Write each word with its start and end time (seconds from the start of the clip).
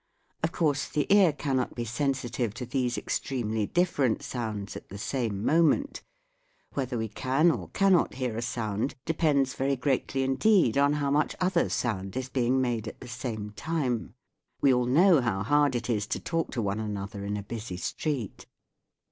Of 0.41 0.51
course 0.51 0.89
the 0.89 1.05
ear 1.15 1.31
cannot 1.31 1.75
be 1.75 1.85
sensitive 1.85 2.55
to 2.55 2.65
these 2.65 2.97
extremely 2.97 3.67
different 3.67 4.23
sounds 4.23 4.75
at 4.75 4.89
142 4.89 5.29
THE 5.29 5.35
WORLD 5.35 5.43
OF 5.43 5.43
SOUND 5.43 5.43
the 5.43 5.43
same 5.43 5.45
moment: 5.77 6.03
whether 6.73 6.97
we 6.97 7.07
can 7.07 7.51
or 7.51 7.69
cannot 7.69 8.15
hear 8.15 8.35
a 8.35 8.41
sound 8.41 8.95
depends 9.05 9.53
very 9.53 9.75
greatly 9.75 10.23
indeed 10.23 10.75
on 10.75 10.93
how 10.93 11.11
much 11.11 11.35
other 11.39 11.69
sound 11.69 12.17
is 12.17 12.29
being 12.29 12.59
made 12.59 12.87
at 12.87 12.99
the 12.99 13.07
same 13.07 13.51
time. 13.51 14.15
We 14.59 14.73
all 14.73 14.87
know 14.87 15.21
how 15.21 15.43
hard 15.43 15.75
it 15.75 15.87
is 15.87 16.07
to 16.07 16.19
talk 16.19 16.49
to 16.53 16.63
one 16.63 16.79
another 16.79 17.23
in 17.23 17.37
a 17.37 17.43
busy 17.43 17.77
street. 17.77 18.47